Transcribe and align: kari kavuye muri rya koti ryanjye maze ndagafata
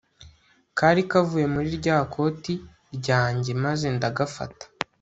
kari 0.77 1.03
kavuye 1.11 1.45
muri 1.53 1.69
rya 1.77 1.97
koti 2.13 2.53
ryanjye 2.97 3.51
maze 3.63 3.85
ndagafata 3.97 4.65